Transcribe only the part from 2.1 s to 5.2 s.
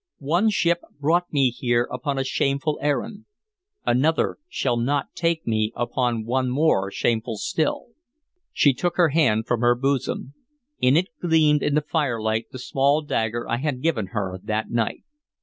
a shameful errand; another shall not